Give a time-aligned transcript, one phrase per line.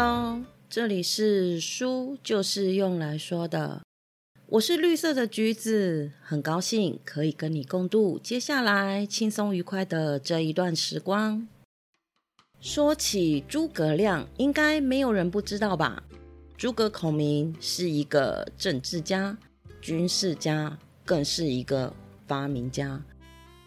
[0.00, 3.82] 喽，这里是书就是用来说的，
[4.46, 11.46] 我是绿色的橘子，很高兴可以跟你共度接下来轻松愉快的这一段时光。
[12.62, 16.02] 说起诸葛亮，应该没有人不知道吧？
[16.56, 19.36] 诸葛孔明是一个政治家、
[19.82, 21.92] 军事家，更是一个
[22.26, 22.98] 发明家。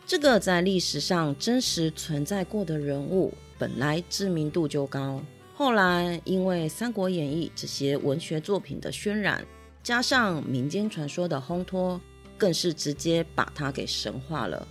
[0.08, 5.22] 这个在历史上真实存在过的人物，本来知名度就高。
[5.56, 9.46] 后来因为《三国演义》这些文学作品的渲染，
[9.84, 12.02] 加上民间传说的烘托，
[12.38, 14.68] 更是直接把他给神化了。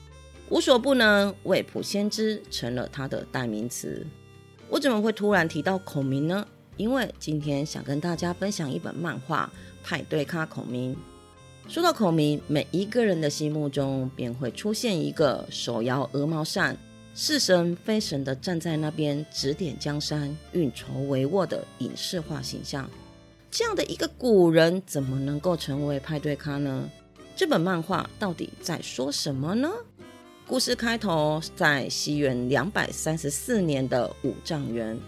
[0.48, 4.04] 无所不能，未卜先知成了他的代名词。
[4.68, 6.46] 我怎么会突然提到孔明呢？
[6.76, 9.50] 因为今天想跟大家分享一本漫画
[9.86, 10.94] 《派对咖孔明》。
[11.68, 16.76] 说到孔明，每一个人的心目中便会出现一个手摇鹅毛扇、
[17.14, 22.88] 似神非神的站在那边指点江山、运筹帷幄的影视化形象。
[23.50, 26.88] 这样的一个古人，怎么能够成为派对咖呢？
[27.36, 29.70] 这本漫画到底在说什么呢？
[30.46, 34.98] 故事开头在西元两百三十四年的五丈原，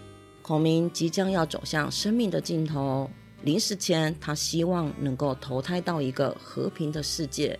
[0.41, 3.09] 孔明即将要走向生命的尽头。
[3.41, 7.59] 临死前，他希望能够投胎到一个和平的世界，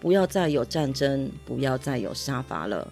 [0.00, 2.90] 不要再有战争，不要再有杀伐了。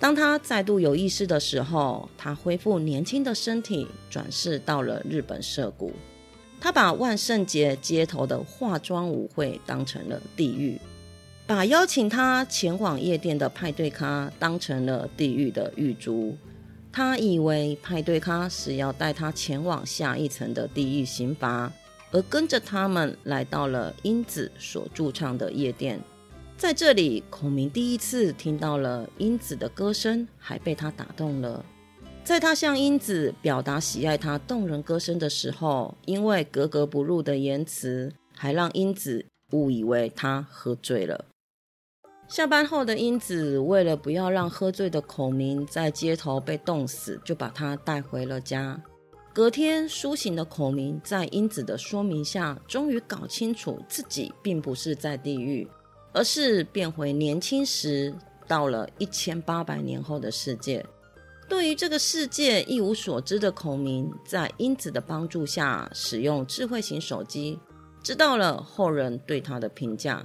[0.00, 5.92] 当他再度有意识的时候，他恢复年轻的身体，转世到了日本涩谷。
[6.58, 10.80] 他把万圣节街头的化妆舞会当成了地狱，
[11.46, 16.34] 把邀请他前往夜店的派对咖当成了地狱的狱卒。
[16.90, 21.70] 他以为派对咖是要带他前往下一层的地狱刑罚，
[22.10, 26.00] 而跟着他们来到了英子所驻唱的夜店。
[26.60, 31.64] 在这里，孔明第一次听到了英子的歌声，还被他打动了。
[32.22, 41.24] 在他向英子表达喜爱她动人歌声的时候，因为格格不入的言辞，还让英子误以为他喝醉了。
[42.28, 48.78] 下班后的英子为了不要让喝醉的孔明在街头被冻死，就把他带回了家。
[49.32, 55.66] 隔天苏醒的孔明在英子的说明下，终于搞清楚自己并不是在地狱，
[56.12, 58.14] 而是变回年轻时，
[58.46, 60.84] 到了一千八百年后的世界。
[61.48, 67.58] 对于这个世界一无所知的孔明，在英子的帮助下，使用智慧型手机，
[68.02, 70.24] 知道了后人对他的评价。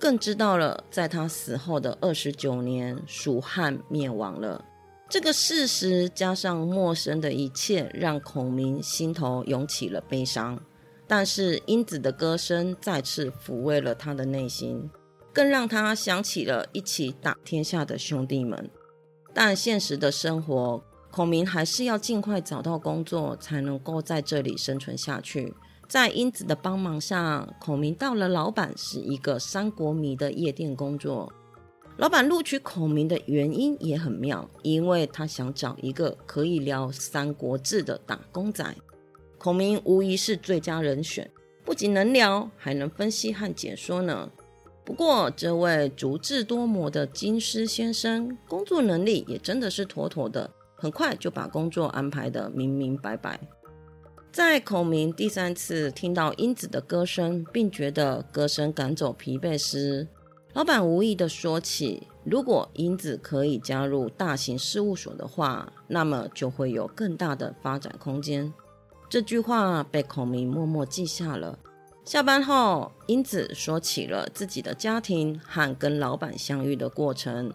[0.00, 4.64] 更知道了，在他死后的二十九年，蜀汉灭亡了。
[5.08, 10.60] 这个事实加上陌生的一切，让孔明心头涌起了悲伤。
[11.06, 14.90] 但是英子的歌声再次抚慰了他的内心，
[15.34, 18.70] 更让他想起了一起打天下的兄弟们。
[19.34, 25.52] 但现实的生活，孔明还是要尽快找到工作，才能够在这里生存下去。
[25.88, 31.32] 在英子的帮忙下，孔明到了老板是一个三国迷的夜店工作。
[31.96, 38.74] 老板录取孔明的原因也很妙，因为他想找一个可以聊《三国志》的打工仔。
[39.38, 41.30] 孔明无疑是最佳人选，
[41.64, 44.30] 不仅能聊，还能分析和解说呢。
[44.84, 53.40] 不过，这位足智多谋的金师先生，工作能力也真的是妥妥的，很快就把工作安排得明明白白。
[54.30, 60.06] 在孔明第三次听到英子的歌声，并觉得歌声赶走疲惫时，
[60.52, 68.52] 老板无意的说起：如果英子可以加入大型事务所的话，那么就会有更大的发展空间。
[69.08, 71.58] 这句话被孔明默默记下了。
[72.04, 77.50] 下班后，英子说起了自己的家庭和跟老板相遇的过程，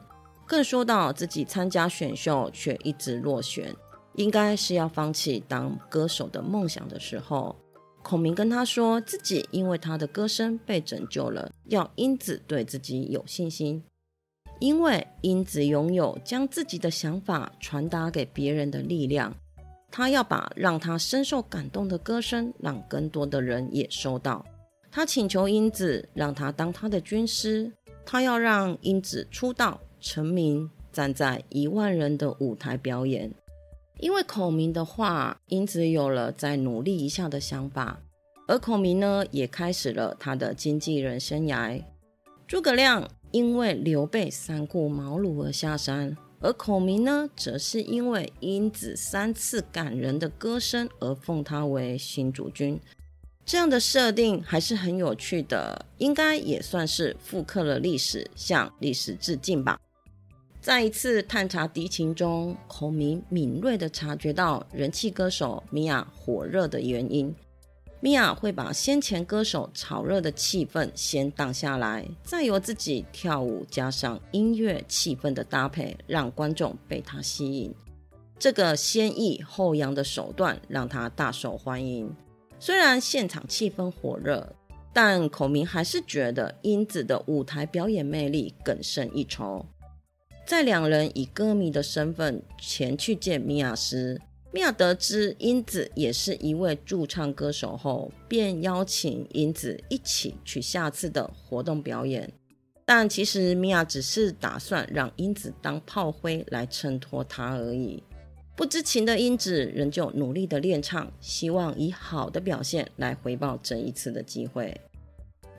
[0.48, 3.74] 更说到自己参加选秀却一直落选。
[4.16, 7.56] 应该是要放弃当歌手的梦想的时候，
[8.02, 13.84] 孔明跟他说自己因为他的歌声被拯救了，要英子对自己有信心，
[14.60, 19.34] 因为英子拥有将自己的想法传达给别人的力量，
[19.92, 24.46] 他要把让他深受感动的歌声让更多的人也收到。
[24.92, 27.72] 他请求英子让他当他的军师，
[28.06, 33.32] 他要让英子出道成名，站在一万人的舞台表演。
[34.00, 38.00] 因为孔明的话，英子有了再努力一下的想法，
[38.48, 41.84] 而孔明呢，也开始了他的经纪人生涯。
[42.48, 52.80] 诸葛亮因为刘备三顾茅庐而下山，而孔明呢，则是因为英子三次感人的歌声而奉他为新主君。
[53.46, 59.80] 这样的设定还是很有趣的，应该也算是复刻了历史，向历史致敬吧。
[60.62, 67.34] 在一次探查敌情中，孔明敏锐地察觉到人气歌手米娅火热的原因。
[68.02, 77.76] 米娅会把先前歌手炒热的气氛先挡下来，再由自己跳舞，加上音乐气氛的搭配，让观众被他吸引。
[78.38, 82.10] 这个先抑后扬的手段让他大受欢迎。
[82.58, 84.56] 虽然现场气氛火热，
[84.94, 89.66] 但孔明还是觉得英子的舞台表演魅力更胜一筹。
[90.46, 94.20] 在两人以歌迷的身份前去见米娅时，
[94.52, 102.32] 米娅得知英子也是一位驻唱歌手后，便邀请英子一起去下次的活动表演。
[102.84, 108.02] 但其实米娅只是打算让英子当炮灰来衬托她而已。
[108.56, 114.76] 不知情的英子仍旧努力的练唱，希望以好的表现来回报这一次的机会。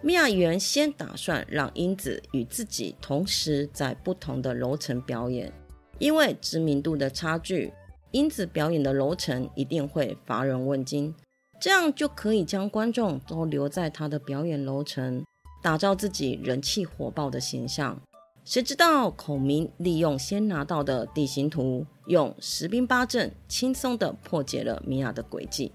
[0.02, 5.52] 米娅原先打算让英子与自己同时在不同的楼层表演，
[6.00, 7.72] 因为知名度的差距，
[8.12, 11.14] 英子表演的楼层一定会乏人问津，
[11.60, 15.24] 这样就可以将观众都留在她的表演楼层，
[15.62, 18.00] 打造自己人气火爆的形象。
[18.44, 25.70] 谁知道孔明利用先拿到的地形图，用十兵八阵轻松地破解了米娅的诡计。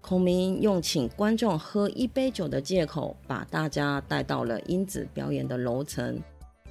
[0.00, 6.20] 孔明用请观众喝一杯酒的借口，把大家带到了英子表演的楼层，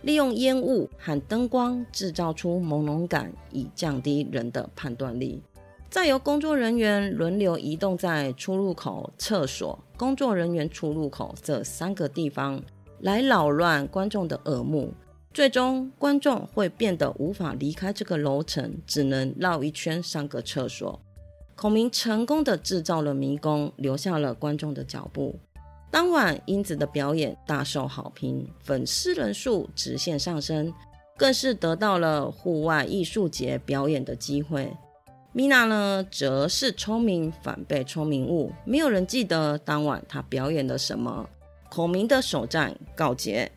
[0.02, 5.42] 利用烟雾和灯光制造出朦胧感，以降低人的判断力。
[5.90, 12.62] 再由工作人员轮流移动在出入口、厕所、工作人员出入口这三个地方，
[13.00, 14.94] 来扰乱观众的耳目。
[15.34, 21.00] 最终，观众会变得无法离开这个楼层，只能绕一圈上个厕所。
[21.56, 25.40] 孔明成功的制造了迷宫，留下了观众的脚步。
[25.92, 30.72] 当晚，英子的表演大受好评，粉丝人数直线上升，
[31.18, 34.72] 更是得到了户外艺术节表演的机会。
[35.32, 41.28] 米娜呢，则是聪明反被聪明误，没有人记得当晚她表演了什么。
[41.70, 43.52] 孔明的首战告捷。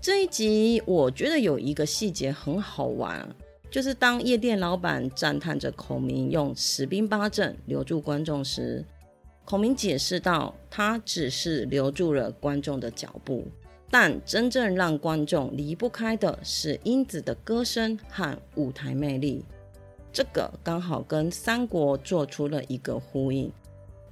[0.00, 3.28] 这一集我觉得有一个细节很好玩。
[3.70, 8.84] 就是当夜店老板赞叹着孔明用十兵八阵留住观众时，
[9.44, 13.46] 孔明解释道：“他只是留住了观众的脚步，
[13.90, 19.44] 但真正让观众离不开的是英子的歌声和舞台魅力。”
[20.10, 23.50] 这个刚好跟三国做出了一个呼应。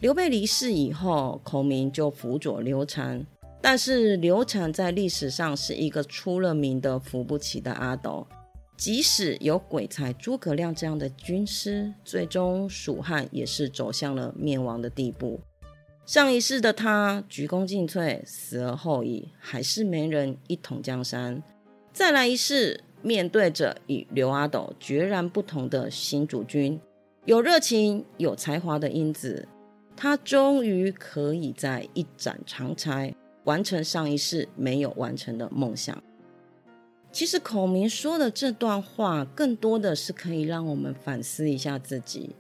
[0.00, 3.25] 刘备离世以后，孔明就辅佐刘禅，
[3.61, 8.26] 但是刘禅在历史上是一个出了名的扶不起的阿斗。
[8.82, 15.38] 即使有鬼才诸葛亮这样的军师，最终蜀汉也是走向了灭亡的地步。
[16.05, 21.40] 上一世的他鞠躬尽瘁，死而后已，还是没人一统江山。
[21.93, 26.81] 再来一世，面对着与刘阿斗决然不同的新主君，
[27.25, 29.46] 有热情、有才华的英子，
[29.94, 33.14] 他终于可以在一展长才，
[33.44, 36.02] 完成上一世没有完成的梦想。
[37.12, 42.35] 其实孔明说的这段话，更多的是可以让我们反思一下自己。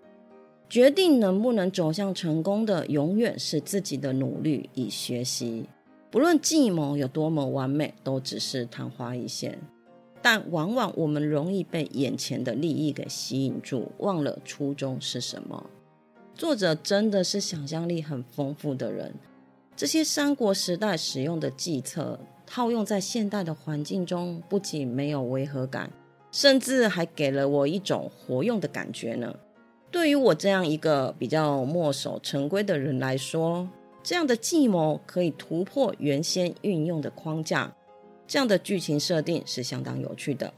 [0.66, 5.66] 决定能不能走向成功的，永远是自己的努力与学习。
[6.10, 9.58] 不论计谋有多么完美，都只是昙花一现。
[10.22, 15.68] 但往往我们容易被眼前的利益给吸引住，忘了初衷是什么。
[16.34, 19.12] 作者真的是想象力很丰富的人。
[19.76, 22.18] 这些三国时代使用的计策。
[22.46, 25.90] 套用在现代的环境中，不仅没有违和感，
[26.30, 29.34] 甚至还给了我一种活用的感觉呢。
[29.90, 33.68] 对于我这样一个比较墨守成规的人来说，
[34.02, 37.74] 这样的计谋可以突破原先运用的框架，
[38.26, 40.52] 这样的剧情设定是相当有趣的，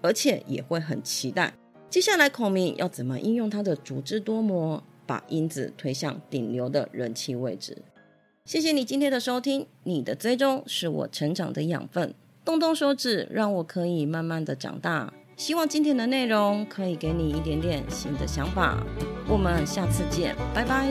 [0.00, 1.52] 而且也会很期待
[1.90, 7.76] 接下来孔明要怎么应用他的足智多谋，把英子推向顶流的人气位置。
[8.48, 12.14] 谢谢你今天的收听，你的追踪是我成长的养分，
[12.46, 15.12] 动动手指，让我可以慢慢的长大。
[15.36, 18.82] 希望今天的内容可以给你一点点新的想法，
[19.28, 20.88] 我们下次见，拜拜。